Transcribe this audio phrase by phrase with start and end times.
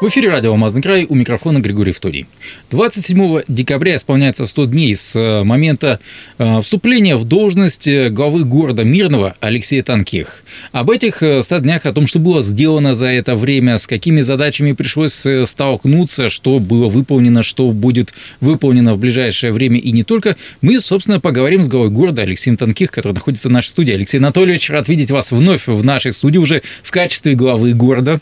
[0.00, 2.26] В эфире радио «Алмазный край» у микрофона Григорий Втодий.
[2.70, 6.00] 27 декабря исполняется 100 дней с э, момента
[6.38, 10.42] э, вступления в должность э, главы города Мирного Алексея Танких.
[10.72, 14.72] Об этих 100 днях, о том, что было сделано за это время, с какими задачами
[14.72, 20.80] пришлось столкнуться, что было выполнено, что будет выполнено в ближайшее время и не только, мы,
[20.80, 23.92] собственно, поговорим с главой города Алексеем Танких, который находится в нашей студии.
[23.92, 28.18] Алексей Анатольевич, рад видеть вас вновь в нашей студии уже в качестве главы города.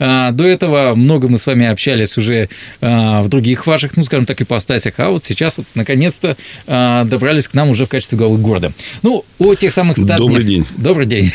[0.00, 2.48] А, до этого много много мы с вами общались уже
[2.80, 6.36] а, в других ваших, ну, скажем так, ипостасях, а вот сейчас вот наконец-то
[6.66, 8.72] а, добрались к нам уже в качестве главы города.
[9.02, 10.66] Ну, о тех самых 100 Добрый день.
[10.76, 11.32] Добрый день.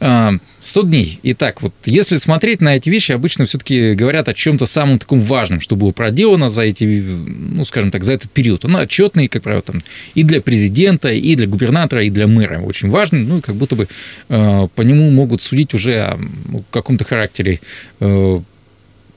[0.64, 1.20] 100 а, дней.
[1.22, 5.60] Итак, вот если смотреть на эти вещи, обычно все-таки говорят о чем-то самом таком важном,
[5.60, 8.64] что было проделано за эти, ну, скажем так, за этот период.
[8.64, 9.82] Он отчетный, как правило, там,
[10.14, 12.60] и для президента, и для губернатора, и для мэра.
[12.60, 13.88] Очень важный, ну, как будто бы
[14.30, 16.18] э, по нему могут судить уже о
[16.48, 17.60] ну, каком-то характере
[18.00, 18.40] э,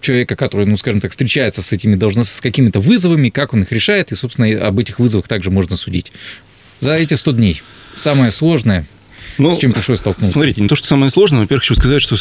[0.02, 3.72] человека, который, ну, скажем так, встречается с этими должностями, с какими-то вызовами, как он их
[3.72, 6.12] решает, и, собственно, об этих вызовах также можно судить.
[6.80, 7.62] За эти 100 дней
[7.96, 8.86] самое сложное–
[9.38, 10.34] ну, с чем пришлось столкнуться?
[10.34, 11.42] Смотрите, не то, что самое сложное.
[11.42, 12.16] Во-первых, хочу сказать, что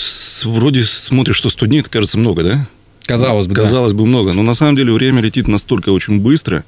[0.48, 2.66] вроде смотришь, что 100 дней, это кажется много, да?
[3.06, 3.98] Казалось бы, Казалось да.
[3.98, 4.32] бы, много.
[4.32, 6.64] Но на самом деле время летит настолько очень быстро,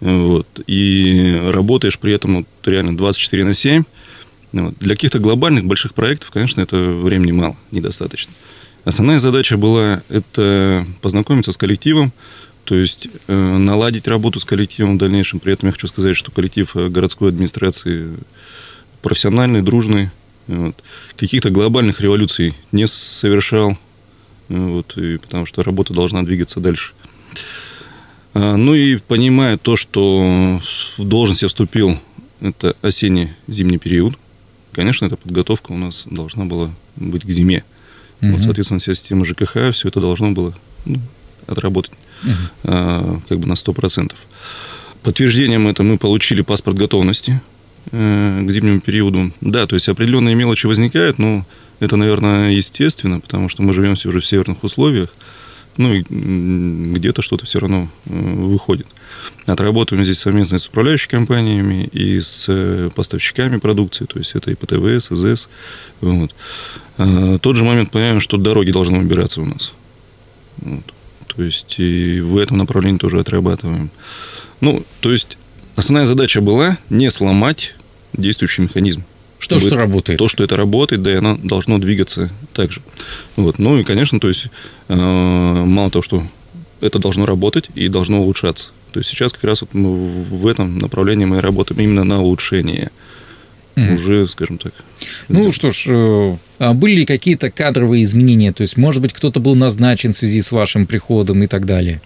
[0.00, 3.84] вот, и работаешь при этом вот, реально 24 на 7.
[4.52, 4.74] Вот.
[4.78, 8.32] Для каких-то глобальных больших проектов, конечно, это времени мало, недостаточно.
[8.84, 12.12] Основная задача была это познакомиться с коллективом,
[12.64, 15.40] то есть э, наладить работу с коллективом в дальнейшем.
[15.40, 18.08] При этом я хочу сказать, что коллектив э, городской администрации
[19.04, 20.08] профессиональный, дружный.
[20.46, 20.82] Вот.
[21.16, 23.78] Каких-то глобальных революций не совершал,
[24.48, 26.92] вот, и потому что работа должна двигаться дальше.
[28.32, 30.58] А, ну и понимая то, что
[30.96, 31.98] в должность я вступил,
[32.40, 34.18] это осенне-зимний период,
[34.72, 37.62] конечно, эта подготовка у нас должна была быть к зиме.
[38.22, 38.32] Угу.
[38.32, 40.54] Вот, соответственно, вся система ЖКХ, все это должно было
[40.86, 40.98] ну,
[41.46, 42.32] отработать угу.
[42.64, 44.12] а, как бы на 100%.
[45.02, 47.42] Подтверждением это мы получили паспорт готовности–
[47.90, 49.32] к зимнему периоду.
[49.40, 51.44] Да, то есть определенные мелочи возникают, но
[51.80, 55.10] это, наверное, естественно, потому что мы живем все уже в северных условиях,
[55.76, 58.86] ну и где-то что-то все равно э, выходит.
[59.46, 64.54] Отработаем здесь совместно с управляющими компаниями и с э, поставщиками продукции, то есть это и
[64.54, 65.48] ПТВС, СЗС.
[66.00, 66.34] Вот.
[66.96, 69.72] А, тот же момент понимаем, что дороги должны убираться у нас.
[70.58, 70.94] Вот.
[71.34, 73.90] То есть и в этом направлении тоже отрабатываем.
[74.60, 75.36] Ну, то есть
[75.76, 77.74] Основная задача была не сломать
[78.12, 79.04] действующий механизм.
[79.48, 80.18] То, что работает.
[80.18, 82.80] То, что это работает, да, и оно должно двигаться так же.
[83.36, 83.58] Вот.
[83.58, 84.46] Ну и, конечно, то есть,
[84.88, 86.26] э, мало того, что
[86.80, 88.70] это должно работать и должно улучшаться.
[88.92, 92.90] То есть сейчас как раз вот мы в этом направлении мы работаем именно на улучшение.
[93.74, 93.94] Mm.
[93.94, 94.72] Уже, скажем так.
[95.28, 98.52] Ну что ж, э, а были ли какие-то кадровые изменения?
[98.52, 102.00] То есть, может быть, кто-то был назначен в связи с вашим приходом и так далее?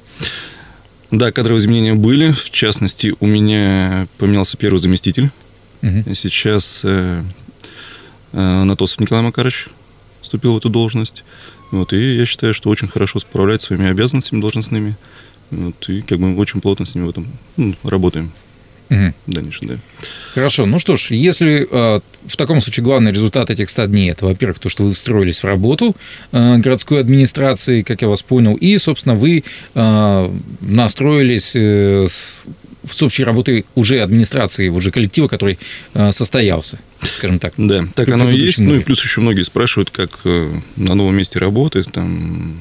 [1.11, 2.33] Да, кадровые изменения были.
[2.33, 5.31] В частности, у меня поменялся первый заместитель.
[5.83, 6.15] Угу.
[6.15, 7.23] Сейчас э,
[8.33, 9.69] э, Анатосов Николай Макарович
[10.21, 11.25] вступил в эту должность.
[11.71, 14.97] Вот, и я считаю, что очень хорошо справляется своими обязанностями должностными.
[15.51, 17.27] Вот, и как бы мы очень плотно с ними в этом
[17.57, 18.33] ну, работаем.
[18.91, 19.13] Угу.
[19.27, 19.75] Дальше, да.
[20.35, 20.67] Хорошо.
[20.67, 24.59] Ну что ж, если э, в таком случае главный результат этих 100 дней это, во-первых,
[24.59, 25.97] то, что вы встроились в работу
[26.33, 29.45] э, городской администрации, как я вас понял, и, собственно, вы
[29.75, 32.41] э, настроились э, с,
[32.91, 35.59] с общей работой уже администрации, уже коллектива, который
[35.95, 37.55] э, состоялся, скажем так.
[37.57, 38.61] Да, так оно и есть.
[38.61, 42.57] Ну и плюс еще многие спрашивают, как э, на новом месте работы, там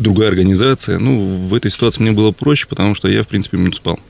[0.00, 0.98] другая организация.
[0.98, 4.00] Ну, в этой ситуации мне было проще, потому что я, в принципе, муниципал.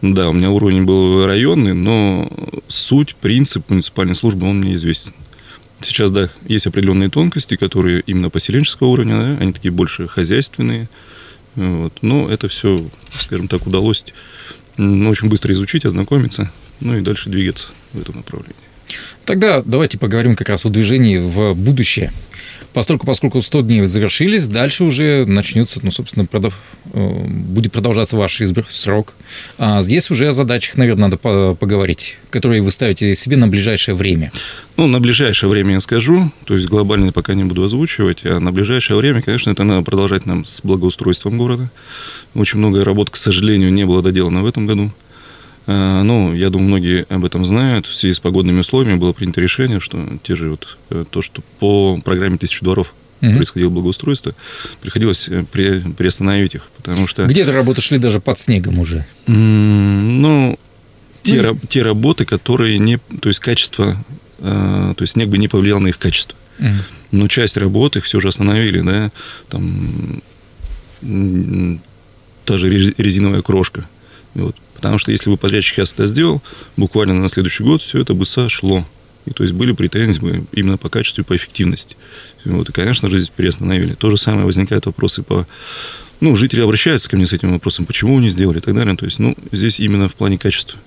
[0.00, 2.30] Да, у меня уровень был районный, но
[2.68, 5.12] суть, принцип муниципальной службы, он мне известен.
[5.80, 10.88] Сейчас, да, есть определенные тонкости, которые именно поселенческого уровня, да, они такие больше хозяйственные.
[11.56, 11.94] Вот.
[12.02, 12.80] Но это все,
[13.18, 14.04] скажем так, удалось
[14.76, 18.67] очень быстро изучить, ознакомиться, ну и дальше двигаться в этом направлении.
[19.24, 22.12] Тогда давайте поговорим как раз о движении в будущее.
[22.72, 26.54] Постольку, поскольку 100 дней завершились, дальше уже начнется, ну, собственно, продав...
[26.92, 28.66] Э, будет продолжаться ваш избр...
[28.68, 29.14] срок.
[29.56, 31.16] А здесь уже о задачах, наверное, надо
[31.54, 34.32] поговорить, которые вы ставите себе на ближайшее время.
[34.76, 38.52] Ну, на ближайшее время я скажу, то есть глобально пока не буду озвучивать, а на
[38.52, 41.70] ближайшее время, конечно, это надо продолжать нам с благоустройством города.
[42.34, 44.92] Очень много работ, к сожалению, не было доделано в этом году.
[45.70, 47.86] А, ну, я думаю, многие об этом знают.
[47.86, 51.42] В связи с погодными условиями было принято решение, что те же вот э, то, что
[51.58, 53.32] по программе «Тысячу дворов» угу.
[53.32, 54.34] происходило благоустройство,
[54.80, 57.26] приходилось э, при, приостановить их, потому что...
[57.26, 59.04] Где-то работы шли даже под снегом уже.
[59.26, 60.58] Ну,
[61.22, 62.96] те, ну, те работы, которые не...
[63.20, 64.02] То есть качество...
[64.38, 66.36] Э, то есть снег бы не повлиял на их качество.
[66.58, 66.68] Угу.
[67.12, 69.12] но часть работы все же остановили, да,
[69.48, 70.20] там
[72.44, 73.86] та же резиновая крошка.
[74.34, 74.56] Вот.
[74.78, 76.40] Потому что если бы подрядчик сейчас это сделал,
[76.76, 78.86] буквально на следующий год все это бы сошло.
[79.26, 81.96] И то есть были претензии именно по качеству и по эффективности.
[82.44, 83.94] Вот, и, конечно же, здесь приостановили.
[83.94, 85.48] То же самое возникают вопросы по...
[86.20, 88.96] Ну, жители обращаются ко мне с этим вопросом, почему вы не сделали и так далее.
[88.96, 90.78] То есть, ну, здесь именно в плане качества.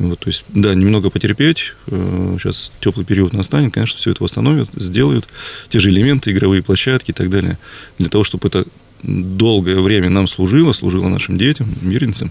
[0.00, 1.74] Вот, то есть, да, немного потерпеть.
[1.86, 5.28] Сейчас э, теплый период настанет, конечно, все это восстановят, сделают.
[5.68, 7.56] Те же элементы, игровые площадки и так далее.
[7.98, 8.64] Для того, чтобы это
[9.02, 12.30] долгое время нам служило, служило нашим детям, мирницам,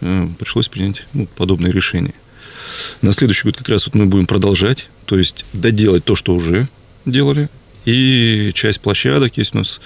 [0.00, 2.14] э, пришлось принять ну, подобное решение.
[3.02, 6.68] На следующий год как раз вот мы будем продолжать, то есть доделать то, что уже
[7.04, 7.48] делали,
[7.84, 9.80] и часть площадок есть у нас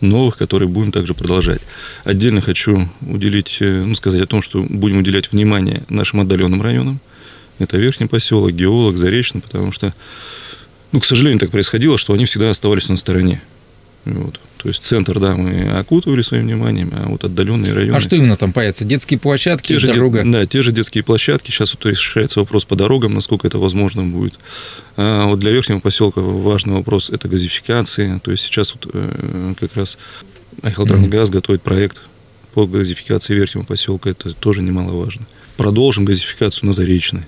[0.00, 1.60] новых, которые будем также продолжать.
[2.04, 7.00] Отдельно хочу уделить, э, ну, сказать о том, что будем уделять внимание нашим отдаленным районам.
[7.58, 9.94] Это Верхний поселок, Геолог, Заречный, потому что,
[10.92, 13.42] ну, к сожалению, так происходило, что они всегда оставались на стороне.
[14.06, 14.40] Вот.
[14.62, 17.96] То есть центр, да, мы окутывали своим вниманием, а вот отдаленные районы...
[17.96, 18.84] А что именно там появится?
[18.84, 20.22] Детские площадки, те же дорога?
[20.22, 20.30] Де...
[20.30, 21.50] Да, те же детские площадки.
[21.50, 24.38] Сейчас вот решается вопрос по дорогам, насколько это возможно будет.
[24.98, 28.18] А вот для верхнего поселка важный вопрос– это газификация.
[28.18, 29.96] То есть сейчас вот э, как раз
[30.60, 31.32] Айхалтрансгаз mm-hmm.
[31.32, 32.02] готовит проект
[32.52, 34.10] по газификации верхнего поселка.
[34.10, 35.22] Это тоже немаловажно.
[35.56, 37.22] Продолжим газификацию на Заречной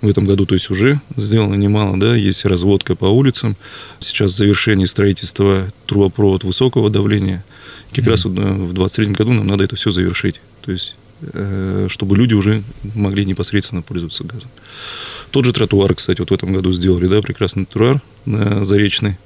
[0.00, 3.56] в этом году, то есть уже сделано немало, да, есть разводка по улицам,
[4.00, 7.44] сейчас завершение строительства трубопровод высокого давления.
[7.92, 8.10] Как mm-hmm.
[8.10, 12.16] раз вот э, в 23 году нам надо это все завершить, то есть э, чтобы
[12.16, 12.62] люди уже
[12.94, 14.50] могли непосредственно пользоваться газом.
[15.30, 19.16] Тот же тротуар, кстати, вот в этом году сделали, да, прекрасный тротуар на Заречный.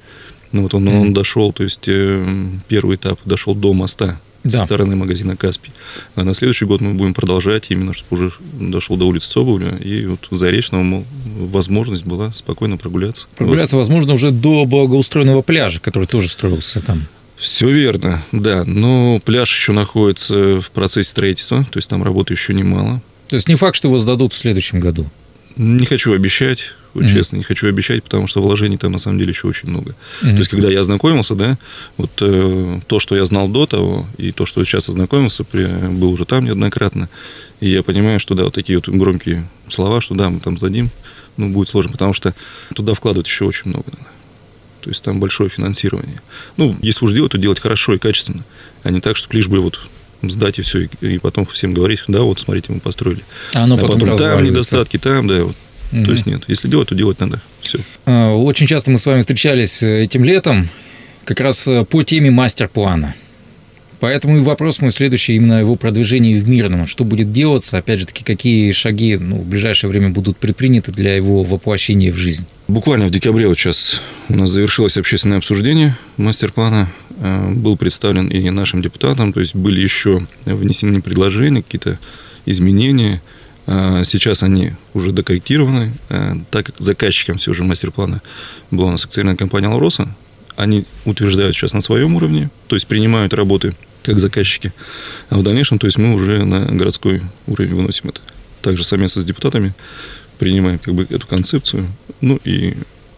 [0.52, 1.00] Ну, вот он, mm-hmm.
[1.00, 4.58] он дошел, то есть э, первый этап дошел до моста да.
[4.58, 5.72] со стороны магазина Каспий.
[6.14, 10.06] А на следующий год мы будем продолжать, именно чтобы уже дошел до улицы Соболя, и
[10.06, 11.04] вот Заречного, мол,
[11.38, 13.26] возможность была спокойно прогуляться.
[13.36, 13.80] Прогуляться, вот.
[13.80, 17.06] возможно, уже до благоустроенного пляжа, который тоже строился там.
[17.36, 18.64] Все верно, да.
[18.64, 23.02] Но пляж еще находится в процессе строительства, то есть там работы еще немало.
[23.28, 25.06] То есть не факт, что его сдадут в следующем году?
[25.56, 27.12] Не хочу обещать вот mm-hmm.
[27.12, 29.90] честно, не хочу обещать, потому что вложений там на самом деле еще очень много.
[30.22, 30.30] Mm-hmm.
[30.30, 31.58] То есть, когда я ознакомился, да,
[31.96, 36.12] вот э, то, что я знал до того, и то, что сейчас ознакомился, при, был
[36.12, 37.08] уже там неоднократно,
[37.60, 40.90] и я понимаю, что, да, вот такие вот громкие слова, что да, мы там сдадим,
[41.36, 42.34] ну, будет сложно, потому что
[42.74, 44.06] туда вкладывать еще очень много надо.
[44.82, 46.20] То есть там большое финансирование.
[46.56, 48.44] Ну, если уж делать, то делать хорошо и качественно,
[48.82, 49.80] а не так, чтобы лишь бы вот
[50.22, 53.24] сдать и все, и, и потом всем говорить, да, вот смотрите, мы построили.
[53.54, 55.56] А оно а потом, потом там недостатки, там, да, вот
[55.92, 56.04] Mm-hmm.
[56.04, 57.40] То есть нет, если делать, то делать надо.
[57.60, 57.78] Все.
[58.06, 60.68] А, очень часто мы с вами встречались э, этим летом
[61.24, 63.14] как раз э, по теме мастер-плана.
[64.00, 66.86] Поэтому и вопрос мой следующий именно его продвижении в Мирном.
[66.86, 71.16] Что будет делаться, опять же таки, какие шаги ну, в ближайшее время будут предприняты для
[71.16, 72.44] его воплощения в жизнь?
[72.68, 76.90] Буквально в декабре вот сейчас у нас завершилось общественное обсуждение мастер-плана.
[77.18, 81.98] Э, был представлен и нашим депутатам, то есть были еще внесены предложения, какие-то
[82.46, 83.22] изменения–
[83.66, 88.20] сейчас они уже докорректированы, а, так как заказчиком все же мастер-плана
[88.70, 90.14] была у нас акционерная компания «Алроса»,
[90.56, 94.72] они утверждают сейчас на своем уровне, то есть принимают работы как заказчики,
[95.30, 98.20] а в дальнейшем, то есть мы уже на городской уровень выносим это.
[98.60, 99.74] Также совместно с депутатами
[100.38, 101.86] принимаем как бы эту концепцию,
[102.20, 102.74] ну и,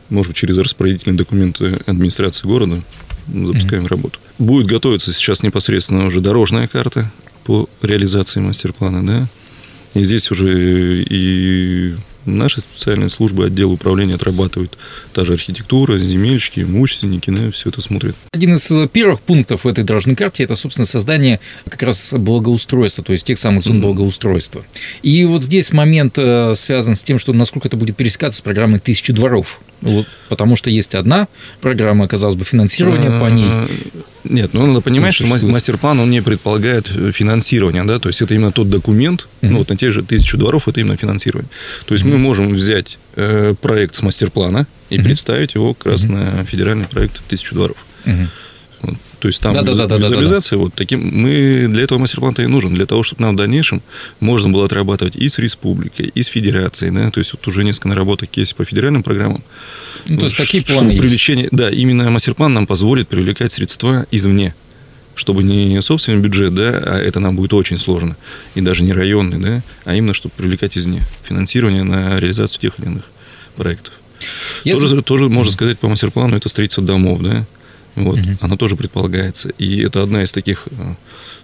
[0.09, 2.83] может быть, через распорядительные документы администрации города
[3.27, 3.89] запускаем mm-hmm.
[3.89, 4.21] работу.
[4.39, 7.11] Будет готовиться сейчас непосредственно уже дорожная карта
[7.45, 9.29] по реализации мастер-плана, да,
[10.01, 11.95] и здесь уже и
[12.27, 14.77] наши специальные службы, отдел управления отрабатывают
[15.13, 18.17] та же архитектура, земельщики, имущественники, ну, все это смотрят.
[18.33, 23.13] Один из первых пунктов в этой дорожной карте– это, собственно, создание как раз благоустройства, то
[23.13, 23.81] есть тех самых зон mm-hmm.
[23.81, 24.65] благоустройства.
[25.03, 28.81] И вот здесь момент э, связан с тем, что насколько это будет пересекаться с программой
[28.81, 29.61] «Тысячу дворов».
[29.83, 31.29] Вот, потому что есть одна
[31.61, 33.51] программа, казалось бы, финансирования по ней.
[34.29, 38.53] Нет, ну надо понимать, что мастер-план, он не предполагает финансирование, да, то есть это именно
[38.53, 39.49] тот документ, uh-huh.
[39.49, 41.51] ну вот на те же тысячу дворов, это именно финансирование.
[41.87, 42.11] То есть uh-huh.
[42.11, 45.05] мы можем взять э, проект с мастер-плана и uh-huh.
[45.05, 46.37] представить его как раз uh-huh.
[46.37, 47.77] на федеральный проект тысячу дворов.
[48.05, 48.27] Uh-huh.
[48.83, 48.97] Вот.
[49.19, 50.65] То есть там да, визу, да, да, визуализация, да, да, да.
[50.65, 53.83] вот таким, мы для этого мастер-план-то и нужен, для того, чтобы нам в дальнейшем
[54.21, 57.89] можно было отрабатывать и с республикой, и с федерацией, да, то есть вот уже несколько
[57.89, 59.43] наработок есть по федеральным программам.
[60.09, 61.01] Ну, то есть такие планы есть.
[61.01, 64.55] привлечение, Да, именно мастер-план нам позволит привлекать средства извне,
[65.15, 68.17] чтобы не собственный бюджет, да, а это нам будет очень сложно,
[68.55, 72.87] и даже не районный, да, а именно, чтобы привлекать извне финансирование на реализацию тех или
[72.87, 73.05] иных
[73.57, 73.95] проектов.
[74.65, 74.83] Если...
[74.83, 77.47] Тоже, тоже можно сказать по мастер-плану, это строительство домов, да,
[77.97, 78.29] вот, угу.
[78.41, 79.49] Она тоже предполагается.
[79.59, 80.95] И это одна из таких э,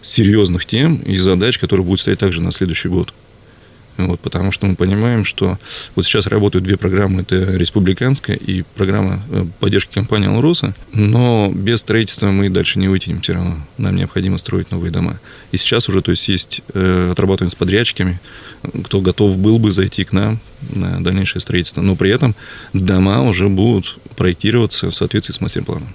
[0.03, 3.13] серьезных тем и задач, которые будут стоять также на следующий год.
[3.99, 5.59] Вот, потому что мы понимаем, что
[5.95, 11.81] вот сейчас работают две программы, это республиканская и программа э, поддержки компании «Алроса», но без
[11.81, 13.57] строительства мы дальше не вытянем все равно.
[13.77, 15.21] Нам необходимо строить новые дома.
[15.53, 18.19] И сейчас уже, то есть, есть, э, отрабатываем с подрядчиками,
[18.85, 20.41] кто готов был бы зайти к нам
[20.71, 21.83] на дальнейшее строительство.
[21.83, 22.35] Но при этом
[22.73, 25.89] дома уже будут проектироваться в соответствии с мастер-планом.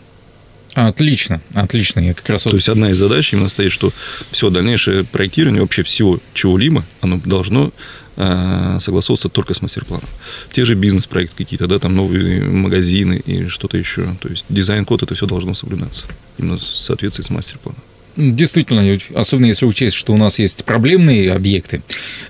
[0.78, 2.02] Отлично, отлично.
[2.02, 2.58] Я как раз То вот...
[2.58, 3.92] есть одна из задач именно стоит, что
[4.30, 7.72] все дальнейшее проектирование вообще всего чего-либо, оно должно
[8.16, 10.08] э, согласовываться только с мастер-планом.
[10.52, 14.16] Те же бизнес-проекты какие-то, да, там новые магазины и что-то еще.
[14.22, 16.06] То есть дизайн-код, это все должно соблюдаться
[16.38, 17.82] именно в соответствии с мастер-планом.
[18.16, 21.82] Действительно, особенно если учесть, что у нас есть проблемные объекты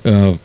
[0.06, 0.38] э,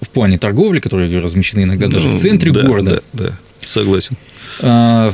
[0.00, 3.00] в плане торговли, которые размещены иногда ну, даже в центре да, города.
[3.12, 4.16] Да, да, согласен.
[4.60, 5.12] А,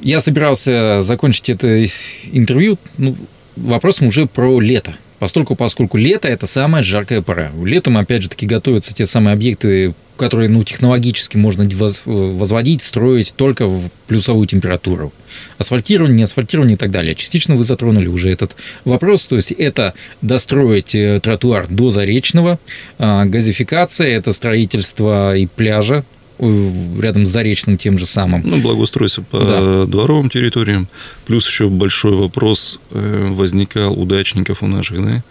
[0.00, 1.84] я собирался закончить это
[2.32, 3.16] интервью ну,
[3.56, 4.94] вопросом уже про лето.
[5.18, 7.50] Поскольку, поскольку лето– это самая жаркая пора.
[7.64, 11.66] Летом, опять же таки, готовятся те самые объекты, которые ну, технологически можно
[12.04, 15.14] возводить, строить только в плюсовую температуру.
[15.56, 17.14] Асфальтирование, не асфальтирование и так далее.
[17.14, 19.26] Частично вы затронули уже этот вопрос.
[19.26, 22.58] То есть это достроить э, тротуар до Заречного,
[22.98, 26.04] а, газификация, это строительство и пляжа,
[26.38, 28.42] рядом с Заречным тем же самым.
[28.44, 29.86] Ну, благоустройство по да.
[29.86, 30.88] дворовым территориям.
[31.26, 35.22] Плюс еще большой вопрос э, возникал у дачников у наших, да,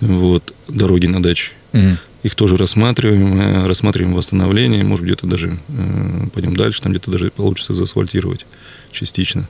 [0.00, 1.52] вот, дороги на даче.
[1.72, 1.96] Угу.
[2.22, 7.30] Их тоже рассматриваем, э, рассматриваем восстановление, может, где-то даже э, пойдем дальше, там где-то даже
[7.30, 8.46] получится заасфальтировать
[8.92, 9.48] частично.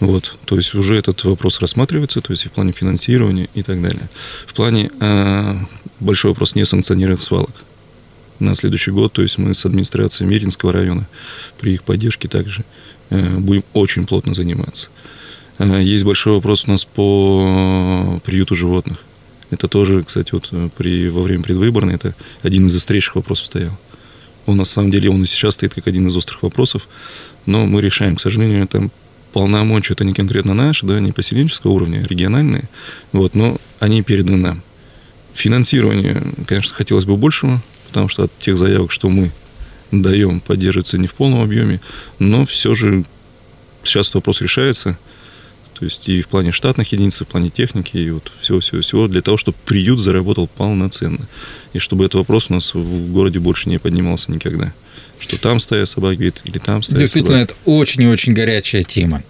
[0.00, 3.80] Вот, то есть уже этот вопрос рассматривается, то есть и в плане финансирования и так
[3.80, 4.08] далее.
[4.46, 5.56] В плане э,
[6.00, 7.64] большой вопрос несанкционированных свалок
[8.38, 9.12] на следующий год.
[9.12, 11.06] То есть мы с администрацией Миринского района
[11.60, 12.64] при их поддержке также
[13.10, 14.88] э, будем очень плотно заниматься.
[15.58, 19.04] Э, есть большой вопрос у нас по приюту животных.
[19.50, 23.78] Это тоже, кстати, вот э, при, во время предвыборной, это один из острейших вопросов стоял.
[24.46, 26.88] Он на самом деле, он и сейчас стоит как один из острых вопросов,
[27.46, 28.16] но мы решаем.
[28.16, 28.90] К сожалению, там
[29.32, 32.68] полномочия, это не конкретно наши, да, не поселенческого уровня, региональные,
[33.12, 34.62] вот, но они переданы нам.
[35.34, 37.62] Финансирование, конечно, хотелось бы большего,
[37.92, 39.30] потому что от тех заявок, что мы
[39.90, 41.80] даем, поддерживается не в полном объеме,
[42.18, 43.04] но все же
[43.84, 44.96] сейчас вопрос решается.
[45.78, 49.20] То есть и в плане штатных единиц, и в плане техники, и вот всего-всего-всего, для
[49.20, 51.26] того, чтобы приют заработал полноценно.
[51.74, 54.72] И чтобы этот вопрос у нас в городе больше не поднимался никогда
[55.22, 57.52] что там стоят собаки или там стоят Действительно, собаки.
[57.52, 59.22] это очень и очень горячая тема.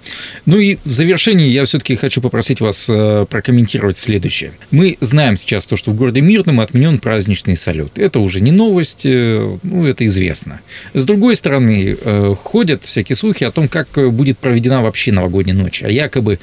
[0.47, 4.53] Ну и в завершении я все-таки хочу попросить вас э, прокомментировать следующее.
[4.71, 7.99] Мы знаем сейчас то, что в городе Мирном отменен праздничный салют.
[7.99, 10.61] Это уже не новость, э, ну это известно.
[10.95, 15.83] С другой стороны, э, ходят всякие слухи о том, как будет проведена вообще новогодняя ночь,
[15.83, 16.39] о якобы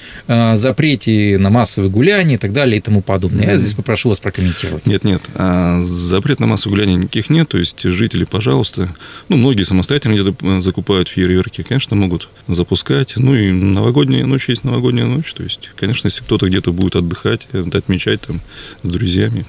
[0.53, 3.47] запрете на массовые гуляния и так далее и тому подобное.
[3.47, 4.85] Я здесь попрошу вас прокомментировать.
[4.85, 8.93] Нет, нет, а запрет на массовые гуляния никаких нет, то есть жители, пожалуйста,
[9.27, 13.13] ну, многие самостоятельно где-то э, закупают фейерверки, конечно, могут запускать.
[13.15, 15.33] Ну и новогодняя ночь есть новогодняя ночь.
[15.33, 18.41] То есть, конечно, если кто-то где-то будет отдыхать, э, отмечать там
[18.83, 19.45] с друзьями,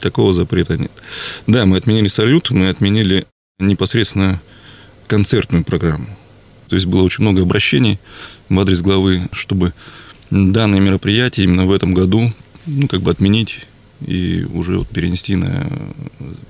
[0.00, 0.92] такого запрета нет.
[1.46, 3.26] Да, мы отменили салют, мы отменили
[3.58, 4.40] непосредственно
[5.06, 6.06] концертную программу.
[6.68, 7.98] То есть было очень много обращений
[8.48, 9.72] в адрес главы, чтобы
[10.30, 12.32] данное мероприятие именно в этом году
[12.66, 13.66] ну, как бы отменить
[14.06, 15.66] и уже вот перенести на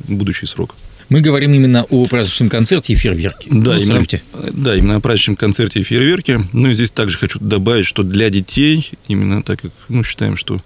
[0.08, 0.74] будущий срок.
[1.10, 3.50] Мы говорим именно о праздничном концерте и фейерверке.
[3.50, 4.06] Да, ну, именно,
[4.52, 6.44] да, именно о праздничном концерте и фейерверке.
[6.52, 10.62] Ну и здесь также хочу добавить, что для детей, именно так как ну, считаем, что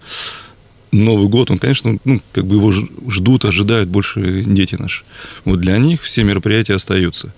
[0.92, 5.04] Новый год, он, конечно, ну, как бы его ждут, ожидают больше дети наши.
[5.46, 7.32] Вот для них все мероприятия остаются.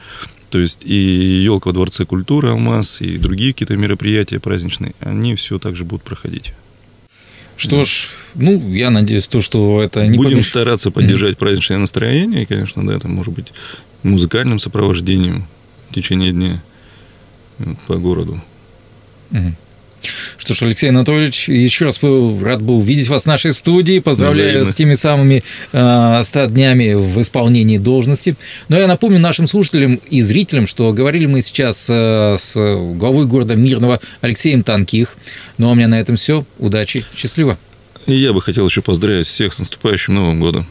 [0.51, 5.59] То есть и елка во Дворце культуры «Алмаз», и другие какие-то мероприятия праздничные, они все
[5.59, 6.53] также будут проходить.
[7.57, 10.49] Что ж, ну, я надеюсь, то, что это не Будем помеш...
[10.49, 11.39] стараться поддержать mm-hmm.
[11.39, 13.53] праздничное настроение, конечно, да, это может быть
[14.03, 15.47] музыкальным сопровождением
[15.91, 16.63] в течение дня
[17.87, 18.43] по городу.
[19.31, 19.53] Mm-hmm.
[20.39, 23.99] Что ж, Алексей Анатольевич, еще раз рад был увидеть вас в нашей студии.
[23.99, 24.71] Поздравляю Взаимно.
[24.71, 28.37] с теми самыми э, 100 днями в исполнении должности.
[28.69, 33.55] Но я напомню нашим слушателям и зрителям, что говорили мы сейчас э, с главой города
[33.55, 35.17] Мирного Алексеем Танких.
[35.59, 36.45] Ну а у меня на этом все.
[36.59, 37.59] Удачи, счастливо.
[38.07, 40.67] И я бы хотел еще поздравить всех с наступающим Новым годом.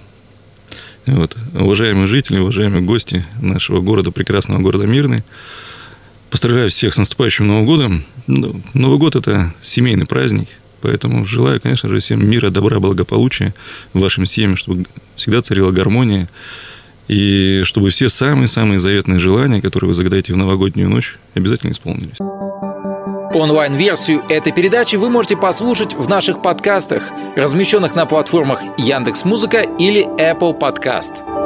[1.05, 1.35] Вот.
[1.53, 5.23] Уважаемые жители, уважаемые гости нашего города, прекрасного города Мирный,
[6.35, 8.03] Поздравляю всех с наступающим Новым годом.
[8.27, 10.49] Ну, Новый год– это семейный праздник,
[10.81, 13.53] поэтому желаю, конечно же, всем мира, добра, благополучия
[13.93, 16.27] вашим семьям, чтобы всегда царила гармония,
[17.07, 22.17] и чтобы все самые-самые заветные желания, которые вы загадаете в новогоднюю ночь, обязательно исполнились.
[23.33, 30.59] Онлайн-версию этой передачи вы можете послушать в наших подкастах, размещенных на платформах Яндекс.Музыка или Apple
[30.59, 31.44] Podcast.